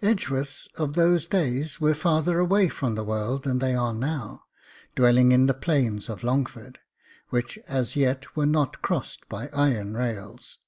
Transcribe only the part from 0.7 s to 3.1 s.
of those days were farther away from the